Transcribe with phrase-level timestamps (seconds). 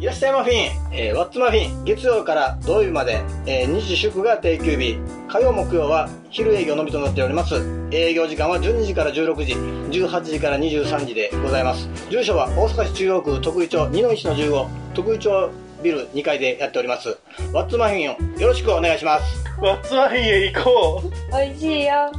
[0.00, 7.56] いらっしゃいマフィン、えー、ワッツマフィン、月曜から土曜日まで、えー、日時祝が定休日、火曜木曜は昼営業のみとなっております。
[7.90, 9.52] 営業時間は12時から16時、
[10.00, 11.86] 18時から23時でございます。
[12.08, 15.50] 住所は大阪市中央区徳井町2の1の15、徳井町
[15.82, 17.18] ビル2階でやっております。
[17.52, 19.44] ワッツマフィンをよろしくお願いします。
[19.60, 22.10] ワッツマフィンへ行こう美味しいよ。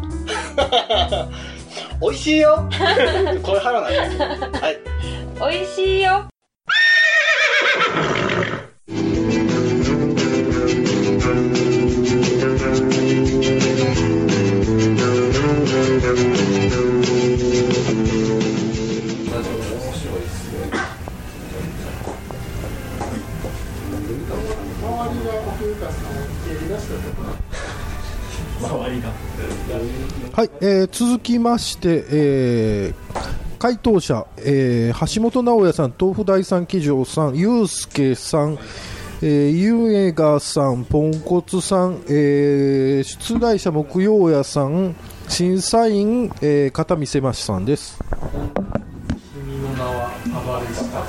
[2.00, 2.70] 美味しいよ
[3.41, 4.61] これ腹なんです。
[4.61, 4.77] はい。
[5.39, 6.30] 美味しいよ。
[30.81, 38.58] えー続きまして、えー回答者、えー橋本直也さん、豆腐大三騎乗さん、ゆうすけさん、
[39.22, 44.95] えー、ゆえがさん、ポンコツさん、えー出題者木曜屋さん、
[45.30, 48.00] 審査員、えー片見せましさんです。
[49.31, 51.05] 君の名は暴れしたは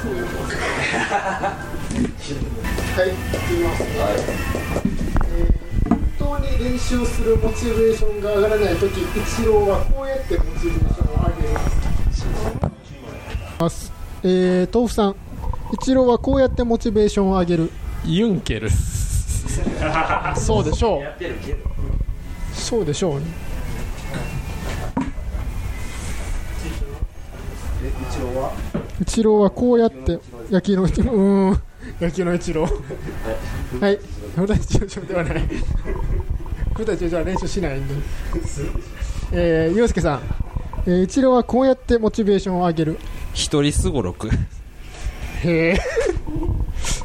[3.06, 3.82] い、いきます。
[3.82, 4.81] えー本当
[6.42, 11.48] に練習するモチベーションが上がらないとき、一郎はこうやってモチベーションを上げ
[13.58, 13.92] ます。
[14.24, 15.16] えー、豆腐さん、
[15.72, 17.70] 一郎はこうやってモチベーションを上げる。
[18.04, 18.68] ユンケル。
[20.36, 21.02] そうでしょう。
[22.54, 23.26] そうでしょうね。
[29.00, 29.50] 一郎は？
[29.50, 31.62] こうやって野球のうーん。
[32.00, 32.68] 野球の一郎は
[33.90, 33.98] い。
[34.36, 35.42] 普段中長ではない
[36.74, 37.94] 普段中長は練習しないんで。
[39.32, 40.20] えー、ゆうすけさん、
[40.86, 42.98] えー、一郎はこうやってモチベーションを上げる。
[43.34, 44.28] 一人すごろく。
[44.28, 44.34] へ
[45.44, 45.78] え。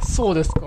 [0.02, 0.60] そうですか。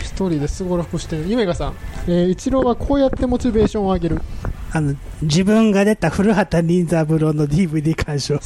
[0.00, 1.24] 一人ですごろくしてる。
[1.28, 1.74] ゆめがさん、
[2.06, 4.22] えー、一郎はこうやってモチベーションを上げる。
[4.70, 8.38] あの自分が出た古畑任三郎の DVD 鑑賞。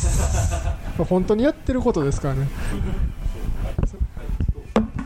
[1.04, 2.48] 本当にやってることですからね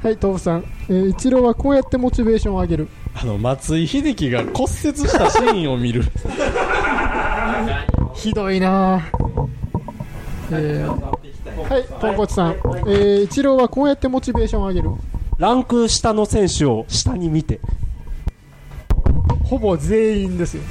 [0.07, 2.89] はい豆腐さん、えー、一郎はこうやってモチベーションを上げる。
[3.13, 6.05] あの松井秀喜が骨折したシーンを見る。
[8.15, 9.01] ひどいな。
[9.01, 9.03] ぁ
[10.53, 14.91] えー、はいポンコツさん、えー、一郎はこうやってモチベーションを上げる。
[15.39, 17.59] ランク下の選手を下に見て。
[19.43, 20.63] ほぼ全員ですよ。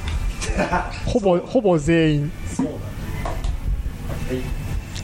[1.04, 2.32] ほぼほぼ全員。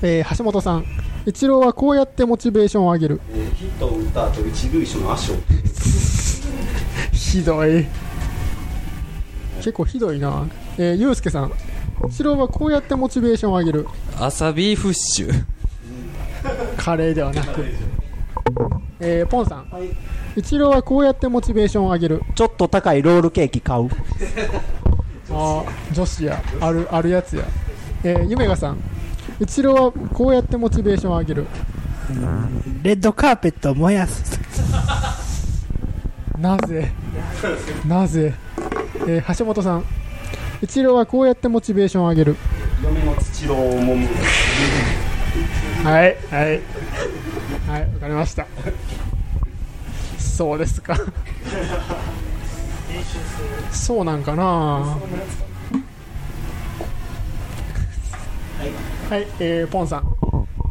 [0.01, 3.21] えー、橋本さん一郎はこうやってモチベーションを上げる。
[3.55, 5.35] ヒットを打った後一塁手の足を。
[7.13, 7.87] ひどい。
[9.57, 10.47] 結構ひどいな。
[10.79, 11.53] えー、ゆうすけさん。
[12.09, 13.87] 一郎はこうやってモチベーションを上げる。
[14.19, 15.31] 朝ビーフシチュ。
[15.31, 15.45] ー
[16.77, 17.65] カレーではなく。
[18.99, 19.67] えー、ポンさん、
[20.35, 22.23] 一郎はこうやってモチベーションを上げる。
[22.35, 23.89] ちょっと高いロールケーキ買う。
[25.31, 26.43] あー女子や。
[26.61, 27.45] あるあるやつや。
[28.03, 28.79] えー、ゆめがさん
[29.41, 31.47] 一郎はこうやってモチベーションを上げる。
[32.83, 34.39] レッドカーペットを燃やす。
[36.39, 36.93] なぜ？
[37.87, 38.35] なぜ、
[39.07, 39.85] えー、橋本さん。
[40.61, 42.37] 一郎はこうやってモチベーションを上げる。
[42.83, 44.07] 嫁の土郎をもむ。
[45.85, 46.61] はいはい。
[47.69, 48.47] はいわかりました。
[50.19, 50.97] そうですか。
[53.71, 54.99] そうなんかな
[59.11, 60.17] はい、えー、ポンさん。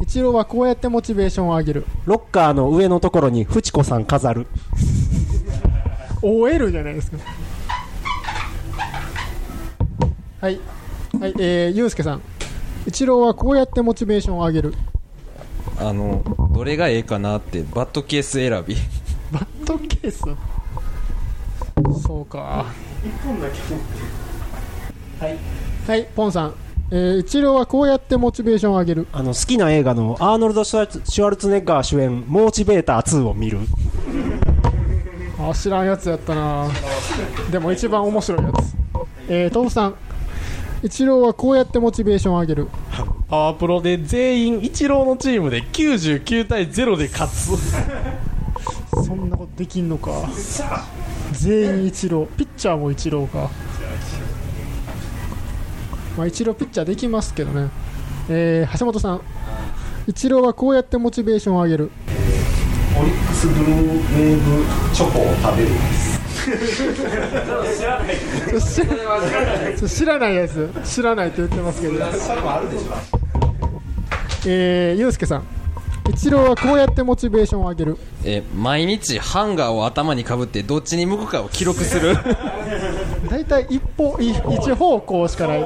[0.00, 1.86] 一郎はこうやってモチベーションを上げる。
[2.06, 4.46] ロッカーの上のところにフチ子さん飾る。
[6.22, 7.18] OL じゃないですか。
[10.40, 10.60] はい
[11.20, 12.22] はいえー、ゆうすけさん。
[12.86, 14.74] 一郎はこうやってモチベーションを上げる。
[15.78, 18.76] あのどれがええかなってバットケース選び。
[19.30, 20.22] バットケース？
[22.02, 22.38] そうか。
[22.38, 22.66] は
[25.28, 25.38] い
[25.86, 26.54] はいポンさん、
[26.94, 29.06] えー、一郎はこうやってモチベーションを上げる。
[29.14, 33.60] あの好きな映画のアーノルド・シュワルツシュワルツェネッガー主演「モーチベーター2」を見る。
[35.40, 36.68] あ知らんやつやったな。
[37.50, 38.76] でも一番面白いやつ。
[39.26, 39.94] えー、トムさん
[40.82, 42.68] 一郎はこうやってモチベーションを上げる。
[43.26, 47.56] パワープロで全員イチローのチームで99対0で勝つ。
[49.06, 50.28] そんなことできんのか。
[51.32, 52.26] 全員一郎。
[52.36, 53.48] ピッチャーも一郎か
[56.16, 57.70] まあ一郎ピッチャーできますけどね。
[58.28, 59.20] えー、橋本さん。
[60.06, 61.90] 一郎はこうやってモチベーションを上げる。
[63.00, 64.64] オリックスブルーウェーブ
[64.94, 65.70] チョコを食べる
[67.72, 68.16] 知らない
[69.88, 70.34] 知らない。
[70.34, 71.94] やつ知らないって言ってますけど。
[74.44, 75.44] えー、ゆうすけさん。
[76.10, 77.96] 一郎はこうやってモチベーションを上げる。
[78.24, 82.16] えー毎日ハンガーを頭にかぶってどっちに向くかを記録する。
[83.30, 85.62] 大体一方い一方向しかない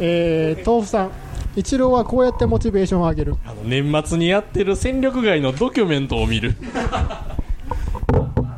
[0.00, 1.10] えー、豆腐さん
[1.56, 3.36] 一郎はこうやってモチベーションを上げる。
[3.46, 6.56] あの年末にやってる戦力外のドキュメントを見る。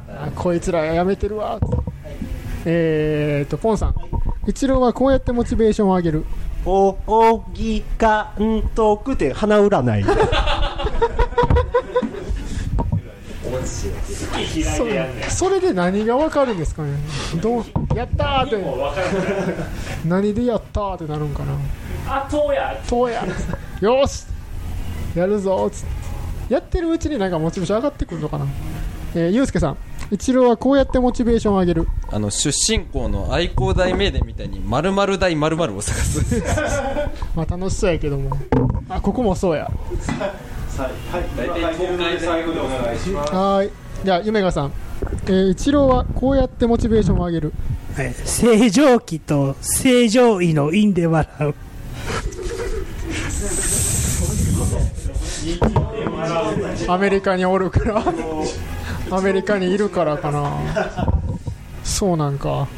[0.08, 1.60] あこいつらやめてるわ。
[2.64, 3.94] えーとポンさん
[4.46, 6.24] 一郎はこうやってモチベーションを上げる。
[6.64, 10.04] おおぎかんとくて花占い
[13.66, 16.92] そそれで何が分かるんですかね。
[17.42, 17.64] どう？
[17.94, 18.56] やったーって。
[20.04, 21.54] 何でやったーってなるんかな。
[22.06, 22.80] あとや。
[22.86, 23.24] そうや。
[23.80, 24.26] よーし。
[25.14, 25.84] やるぞーつっ
[26.48, 26.54] て。
[26.54, 28.46] やってるうちになんかモチベーション上がってくるのかな。
[29.14, 29.76] えー、ゆうすけさん
[30.10, 31.88] 一郎はこうやってモチベーションを上げる。
[32.12, 36.42] あの出身校の愛工大名電みたいに〇〇大〇〇を探す。
[37.34, 38.36] まあ楽しそうやけども。
[38.88, 39.69] あここもそうや
[40.76, 40.90] 大
[41.49, 42.99] 体東海最後でお願い。
[42.99, 43.70] しますはーい。
[44.05, 44.73] じゃあ夢がさん、
[45.25, 47.52] えー、一郎はこうやってモチベーションを上げる。
[47.94, 48.12] はい。
[48.12, 51.55] 正常期と正常位の因で笑う。
[56.88, 58.02] アメリカにおるから。
[59.11, 60.52] アメリカにいるからかな。
[61.84, 62.69] そうなんか。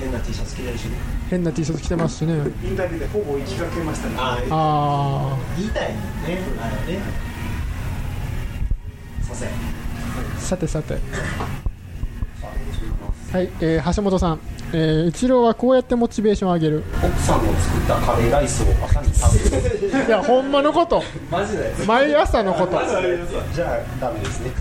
[0.00, 0.96] 変な T シャツ着てるしね。
[1.28, 2.34] 変な T シャツ着てますしね。
[2.64, 4.14] インタビューでほぼ行きかけましたね。
[4.18, 5.98] ああ言いたいね
[6.60, 7.00] あれね
[9.34, 10.94] させあさてさて。
[13.32, 14.40] はい、えー、橋本さん、
[14.72, 16.84] えー、一郎はこうやってモチベーションを上げる。
[17.02, 20.06] 奥さんの作ったカレーライスを朝に食べる。
[20.06, 21.02] いやほんまのこと。
[21.30, 21.74] マジで？
[21.84, 22.80] 毎朝のこと。
[23.52, 24.52] じゃあダメですね。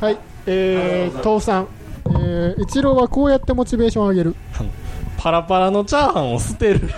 [0.00, 1.68] はいえー、豆腐さん、
[2.06, 4.36] えー、一郎はこうやってモチベーションを上げる。
[5.16, 6.80] パラパラのチャーハンを捨てる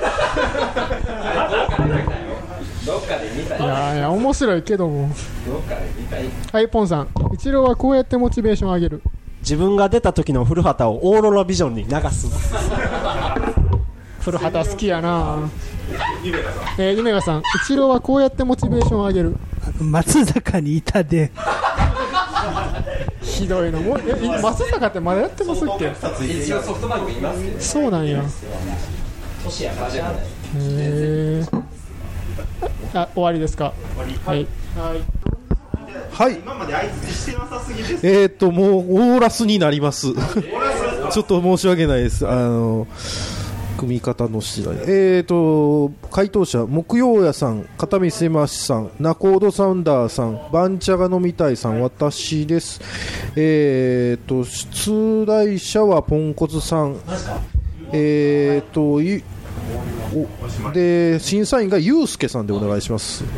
[3.07, 3.61] かで見たい。
[3.61, 5.09] やーいや面白いけども。
[5.47, 6.25] どっかで見たい。
[6.53, 7.09] はいポンさん。
[7.33, 9.03] 一郎はこうやってモチベーションを上げる。
[9.41, 12.29] 自分が出た時の古畑をオーロラビジョンに流す。
[14.23, 15.39] 古畑好きやな。
[16.79, 17.43] えー、夢がさん。
[17.67, 19.37] 一郎はこうやってモチベーションを上げる。
[19.81, 21.31] 松坂にいたで。
[23.21, 25.93] ひどいのもうえい松坂ってまだやってますっけ？
[26.27, 28.21] 一応ソフトバンクいますけどそうなんや。
[28.21, 28.23] へ
[30.57, 31.45] え
[32.95, 33.73] あ終わりですか？
[34.25, 34.47] はい。
[36.11, 36.35] はい。
[36.37, 40.13] 今まで相槌してなさすぎですえー、ともうオーラスになります。
[41.11, 42.27] ちょっと申し訳ないです。
[42.29, 42.87] あの
[43.77, 44.77] 組み方の次第。
[44.87, 52.81] えーと回答者木曜屋さん片見せましさんナコードサウンダーさん番茶が飲みたいさん私です。
[53.35, 56.97] えーと出題者はポンコツさん。
[57.93, 59.01] えーと
[60.73, 63.25] で審査員がゆうすけさんでお願いします。
[63.25, 63.31] は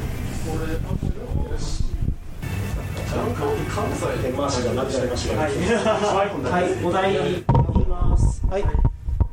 [6.62, 7.44] いお題いき
[7.88, 8.44] ます。
[8.46, 8.64] はい。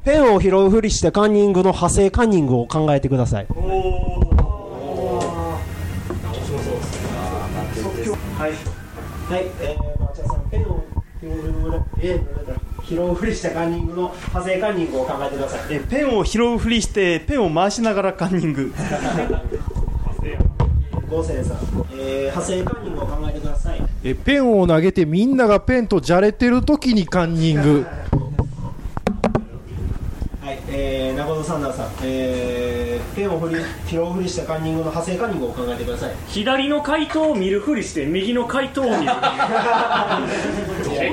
[0.05, 3.47] ペンを拾うふりしてカンニングの派生カンニングを考えてください。
[8.37, 8.51] はい、
[9.31, 10.83] はい、えー、バーチャーさん、ペンを
[11.21, 12.52] 拾うえー
[12.87, 15.61] 拾うふりしたカンニングの派生カンニングを考えてください。
[15.75, 18.73] えペンを拾うふりしてペンを回しながらカンニング
[21.09, 21.57] ゴーセンさん、
[21.93, 23.81] えー、派生カンニングを考えてください。
[24.03, 27.85] えペンを投げてみんながペンとじゃれてる時にカンニング
[30.41, 32.82] はい、えー、中野サンダーさん、えー、
[33.15, 33.55] ペンを振り
[33.87, 36.15] 拾うふりしたカンニングの派生カンニングを考えてください。
[36.27, 39.11] 左の回答を見るふりして右の回答を見る結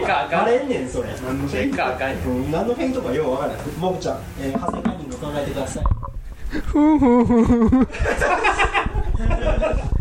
[0.07, 1.09] 果バレんねん、それ。
[1.11, 3.63] 結果あかんようん何の変とかようわからない。
[3.79, 5.85] もぐちゃん、えー、派生カンニングを考えてください。
[6.51, 7.89] ふんふんふんふん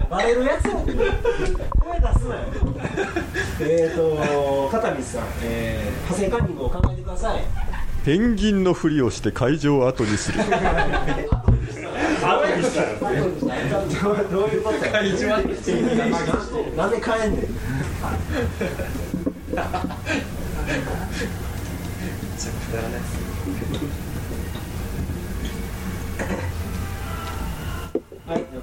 [0.10, 2.42] バレるやつやん声出すなよ
[3.62, 7.44] えーと片道さん、えー、派生カンニングを考えてください
[8.04, 10.40] ペンギンのふりをして会場を後にする
[12.62, 15.82] どうどういうことや会場後にする
[16.76, 17.50] なんで帰んねん
[18.02, 18.20] はい、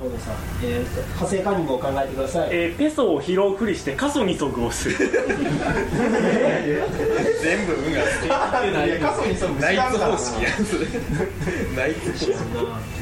[0.07, 2.49] 横田さん、えーと、派生カンニングを考えてください。
[2.53, 4.97] えーペソを拾うふりして過疎二足をする。
[4.97, 5.09] 全
[7.67, 8.29] 部運が好き。
[9.61, 10.87] ナイツ方式やそれ
[11.77, 12.33] ナイツ方式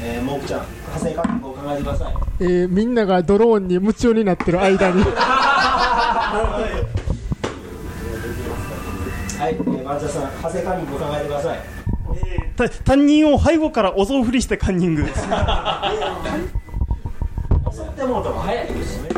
[0.01, 2.13] えー、モークちゃん、派生カンニングを考えてください。
[2.39, 5.03] えー、みんながドローンに夢中になってる間に。
[5.03, 5.09] は
[9.49, 11.59] い、えー、バーチャーさん、派生カンニングを考えてください。
[12.55, 15.91] た担任を背後から襲うふりしてカンニングは
[17.95, 19.09] ってもうた方が早いですよね。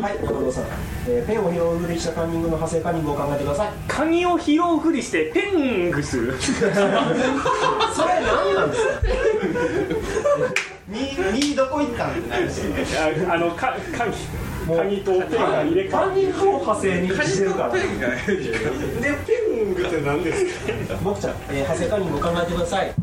[0.00, 0.64] はい中野さん、
[1.08, 3.72] えーペンを拾うふりしたカンニングの派生カンニングを考えてください。
[3.88, 6.34] 鍵を拾うふりしてペングする。
[6.40, 6.70] それ
[8.22, 9.00] 何なんですか？
[10.86, 10.98] み
[11.50, 12.60] みどこ行ったんってなるし
[13.28, 13.76] ああのか
[14.76, 22.94] 鍵鍵とペンが入れ替わカニングを派生にしてるからでペングって何ですか僕ちゃん、えー、派生カンニング考えてください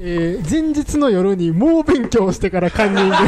[0.00, 3.18] えー前日の夜に猛勉強してからカンニングア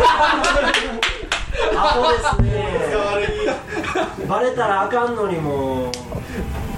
[1.88, 2.80] ホですね
[4.28, 5.90] バレたらあかんのにもう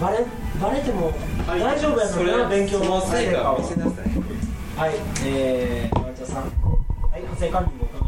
[0.01, 0.25] バレ
[0.61, 1.13] バレても
[1.47, 4.13] 大丈夫やのにな勉強の成果を見せなさい
[4.75, 4.95] はい
[5.27, 8.02] えー、マンチャさんはい派生カンニングを考えてください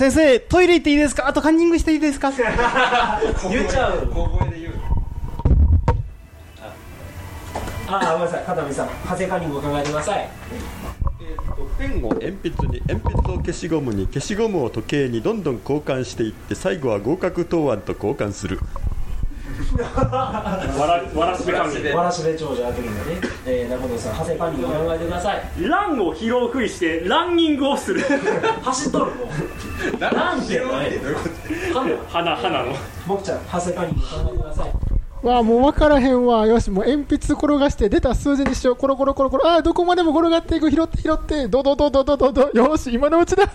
[0.00, 1.28] 先生トイレ行っていいですか？
[1.28, 2.32] あとカンニングしていいですか？
[2.32, 4.06] 言っちゃう。
[4.06, 4.74] 小声で言う
[7.86, 8.44] ああごめんなさい。
[8.46, 10.26] 片見さん派生カンニングを考えてください。
[11.78, 18.58] ペンを鉛筆に鉛筆を消しゴムに消しゴムを時計にどんどん交換していって最後は合格答案と交換する
[19.78, 25.42] わらわらしべ関係わらしべ長者あけるので、えー、中野さん派生カンニングを考えてください。
[25.58, 28.00] ランを拾うふりしてランニングをする。
[28.62, 31.00] 走っとるもうなんてない
[32.08, 32.74] 花花の。
[33.06, 34.70] 僕ちゃん派生カンニングを考えてください。
[35.22, 36.46] わあもう分からへんわ。
[36.46, 38.76] よしもう鉛筆転がして出た数字にしよう。
[38.76, 39.46] コロコロコロコロ。
[39.46, 40.70] ああどこまでも転がっていく。
[40.70, 41.46] 拾って拾って。
[41.48, 43.46] ドドドドドドドよし今のうちだ。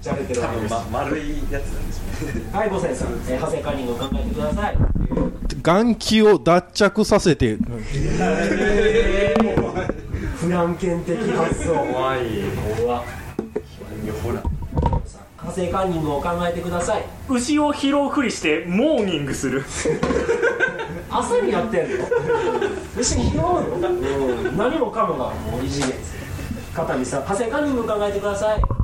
[0.00, 0.72] じゃれてるわけです。
[0.72, 2.04] ま丸いやつなんですよ。
[2.04, 2.09] ね
[2.52, 4.76] はい、五千さん、えー、派生カンニングを考えてください。
[5.62, 7.56] 眼気を脱着させて。
[10.36, 11.74] フランケン的発想。
[11.74, 12.20] 怖い。
[12.78, 13.02] 怖っ
[14.22, 14.42] ほら
[15.38, 17.04] 派生カンニングを考えてください。
[17.28, 19.64] 牛を拾うふりしてモーニングする
[21.10, 22.06] 朝にやってんの
[22.98, 26.20] 牛に拾うの、うん、何もかもがもう異次元です。
[26.74, 28.79] 片見さん、派生カンニングを考えてください。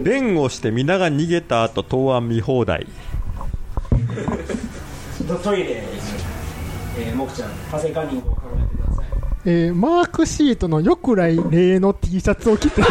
[0.00, 2.86] 弁をして皆が逃げた後答案見放題
[5.26, 5.84] トトイレ。
[6.98, 9.06] えー、もくちゃん、派生カンニングを考えてください。
[9.46, 12.82] えーマークシートのよくらい例の T シャツを着て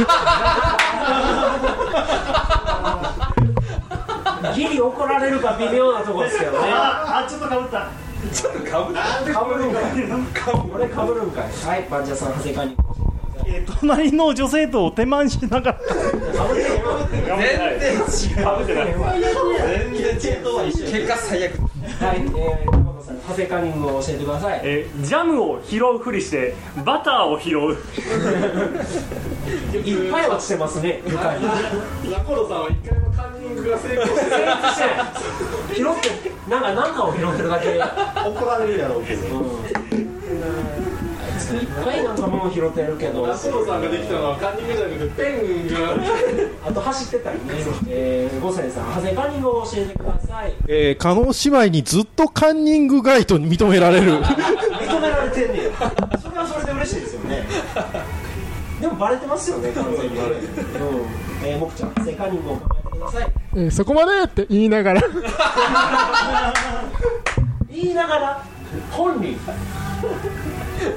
[4.56, 6.58] ギリ怒られるか微妙なとこですけどね。
[6.72, 7.90] あちょっとかぶった
[8.34, 8.94] ちょっとかぶ
[9.34, 9.94] かぶるんかい。
[10.74, 11.44] 俺かぶるんかい。
[11.44, 12.34] はい、バンジャーさん、
[13.80, 17.28] 隣の女性と手満しなかってへんわ全
[17.80, 18.00] 然違う。
[19.68, 20.70] 全然違う。
[20.74, 21.60] 結果最悪
[22.00, 24.62] はい、えー、中野さ、派生カンニングを教えてください。
[24.64, 26.00] えージャムを拾う。
[26.00, 27.78] ふりしてバターを拾う。
[29.86, 31.44] いっぱい落ちてますね、床に。
[31.46, 35.76] 中野さんは一回もカンニングが成功して。
[35.76, 37.78] 拾って、なんか、なんかを拾ってるだけ。
[38.30, 39.04] 怒られるやろう。
[39.04, 39.42] けどう。
[39.42, 40.89] ん
[41.56, 43.28] いっぱいなんかもう拾ってるけど。
[43.28, 47.44] 中野さんができたのはカンニングじゃなくてペンがあと走ってたりね。
[47.88, 50.54] えー、五千さん、派生カンニングを教えてください。
[50.68, 55.72] えー、加納姉妹にずっとカンニングガイドに認められる認められてんねや。
[56.22, 57.44] それはそれで嬉しいですよね。
[58.82, 60.18] でもバレてますよね、完全に。
[60.18, 60.24] うん。
[61.44, 63.28] えー、もくちゃん、派生カンニングを考えてください。
[63.56, 65.02] えーそこまでって言いながら
[67.70, 68.44] 言いながら、
[68.92, 69.40] 本人。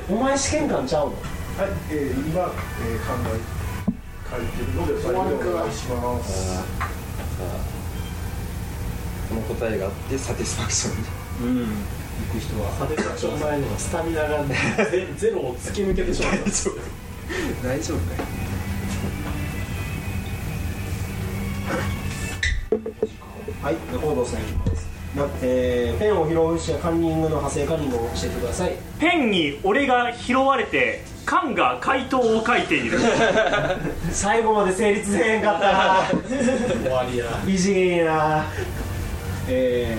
[0.09, 1.13] お前試験官ちゃうの？
[1.17, 3.37] はい、えー、今、えー、考え
[4.31, 6.29] 書いてるので、最後お願いします。
[9.29, 10.91] この答えがあってサティスファクショ
[11.45, 11.65] ンうん。
[11.65, 11.67] 行
[12.35, 14.45] く人はサティスファクション前にはスタミナが
[14.91, 16.39] ゼゼロを突き抜けてしまった。
[17.67, 18.27] 大丈夫かよ
[23.63, 24.92] はい、報道さんいきます。
[25.17, 28.73] なえー、ペンを拾うしカンニングの派生カンニングを教えてください。
[28.99, 32.99] ペンに俺が拾われて缶が回答を書いている
[34.11, 36.23] 最後まで成立せへんかったな。
[36.83, 37.27] 終わりや。
[37.47, 38.45] 異次元やな。
[39.49, 39.97] え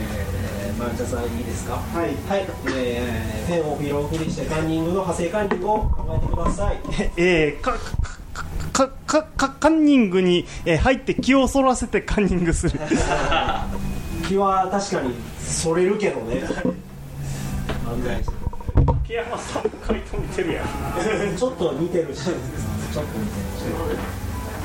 [0.75, 1.74] ー、マンチャさんいいですか？
[1.74, 2.08] はい。
[2.27, 6.77] はい、えー、ペンを拾うふりしてカンニングの派生カンニングを考えてください。
[7.17, 7.77] えーか
[8.74, 12.79] かかかカンニングに、えー入って気をそらせてカンニングする
[14.24, 16.42] 気は確かにそれるけどね。
[17.86, 18.24] 案外
[19.06, 20.65] 木山さんの回答見てるやん
[21.38, 23.01] ちょっと似てるし、ちょっと似てる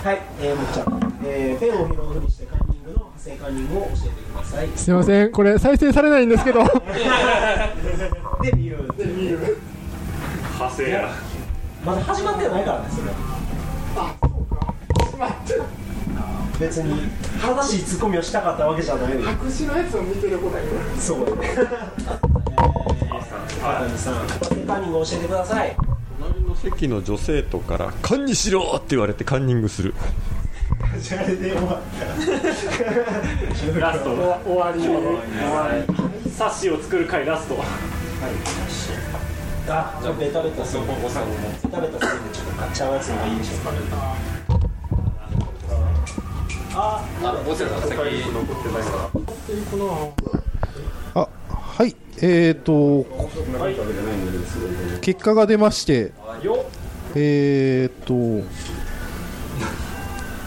[0.03, 0.05] し。
[0.05, 4.69] はい、えー、もっちゃん、えー、ペンを拾うふりしてカンニングの派生カンニングを教えてください。
[4.77, 6.65] すいませんこれ再生されないんですけど
[8.43, 8.89] で、見る。
[8.97, 9.59] で、見る。
[10.55, 11.11] 派生や
[11.85, 13.38] まだ始まってないからね、それ
[16.59, 17.09] 別に
[17.41, 19.27] 正しいツッコミをしたかったわけじゃないのよ。
[19.29, 20.63] 白紙のやつを見てることは
[20.99, 21.25] そう。
[21.27, 21.49] だね
[23.63, 24.15] 川谷さん。
[24.67, 25.77] カンニング教えてください。
[26.21, 29.95] 隣の席の女生徒から「缶にしろ!」って言われてカンニングする。
[31.01, 31.81] じゃああれで終わっ
[33.75, 34.11] たラスト。
[34.11, 34.81] 終わり。
[34.83, 36.31] 終わり。
[36.31, 37.57] サッシを作る回ラスト。
[39.71, 40.83] あ、じゃあベタベタする。
[40.85, 41.35] ポンコさんも。
[41.65, 43.59] ベタベタするんでちょっと買っちゃうやつがいいでしょう
[43.91, 44.38] か
[46.81, 49.11] あ、あ、ボスさん先残ってないか
[51.15, 53.05] あはいえーと
[55.01, 56.13] 結果が出まして
[57.17, 58.15] えーと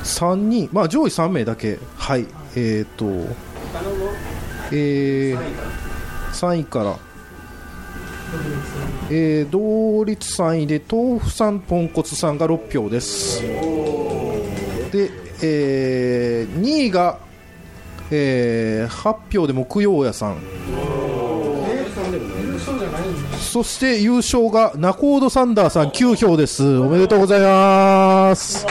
[0.04, 3.06] 3人まあ上位3名だけはいえーと
[4.72, 5.38] えー、
[6.32, 6.98] 3位から
[9.10, 13.42] えー同率3位で豆腐さんポンコツさんが6票です。
[14.92, 15.10] で、
[15.42, 17.20] えー、2位が、
[18.12, 20.38] えー、8票で木曜屋さん。
[23.40, 25.90] そして優勝がナコード・サンダーさん。
[25.90, 26.78] 9票です。
[26.78, 28.66] おめでとうございます。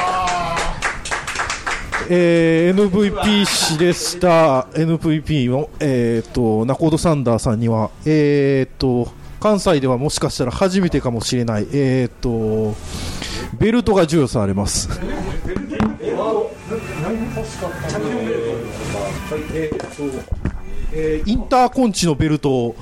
[2.13, 12.75] えー MVP 氏でした MVP の、えー、とナコード・サンダーさんには、えー、と関西ではもしかしたら初めてかもしれない、えー、と
[13.59, 14.89] ベルトが授与されます。
[20.93, 22.77] えーインターコンチのベルトを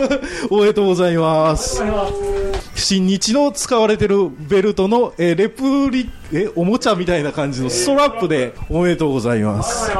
[0.50, 1.82] おめでとうございます。
[2.74, 9.90] 新日の使われてるベルトの、えーレプリえおもちゃみたいな感じのストラップでおめでとうございます。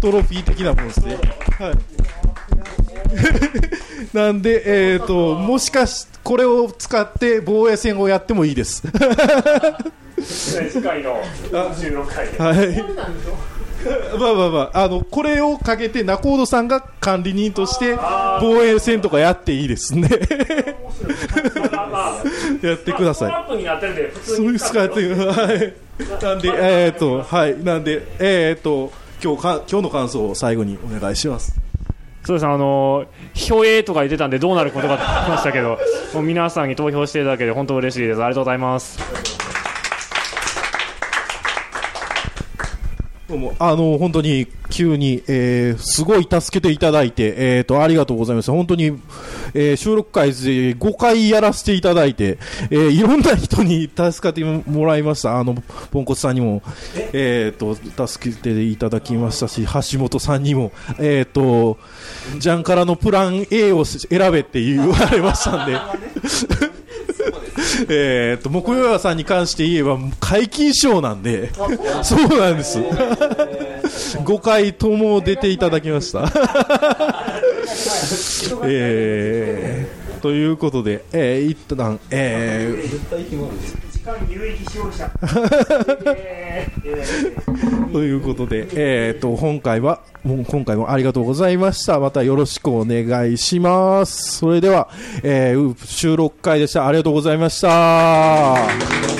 [0.00, 1.16] トロフィー的なものですね、
[1.58, 1.74] はい、
[4.12, 8.82] なんで、えー、ともしかしこれを使って防衛戦をやってもいいです
[10.70, 13.36] 次回の16回ではい
[14.18, 17.96] まあまあまあ、あの、これをかけて、ナコードさんが管理人として、
[18.40, 20.08] 防衛戦とかやっていいですね。
[22.62, 23.32] やってください。
[24.22, 25.14] そういうに使ってる。
[25.16, 25.72] はい。
[26.22, 27.62] なんで、えっ、と、はい。
[27.62, 28.92] なんで、えっ、と、
[29.22, 31.54] 今日か、今日の感想を最後にお願いします。
[32.26, 33.06] そうですねあの
[33.50, 35.78] 表映とか言ってたんでどうなることかって言ってましたけど
[36.12, 38.22] もう皆さんに投票していただけて本当嬉しいです。
[38.22, 38.98] ありがとうございます。
[43.28, 48.52] どうも、あの、本当に急に、えーすごい助けていただいて、えっ、と、ありがとうございます。
[48.52, 48.92] 本当に、
[49.56, 52.38] えー収録会で5回やらせていただいて、
[52.70, 55.38] えーいろんな人に助けてもらいました。
[55.38, 55.54] あの、
[55.90, 56.62] ポンコツさんにも、
[57.12, 57.74] えっ、と、
[58.06, 61.78] 助けていただきましたし、橋本さんにも、えっ、と、
[62.38, 65.78] ジャンカラのプラン A を選べって言われましたんで、
[67.88, 71.50] えっと、木曜屋さんに関して言えば、解禁賞なんで、
[72.02, 72.78] そうなんです。
[74.24, 76.30] 5回とも出ていただきました。
[78.64, 83.12] えーということで、えー、一旦、えー。
[87.92, 92.00] ということで、えー、と今回はもう今回もありがとうございました。
[92.00, 94.38] またよろしくお願いします。
[94.38, 94.88] それでは、
[95.22, 96.86] えー収録会でした。
[96.86, 99.15] ありがとうございました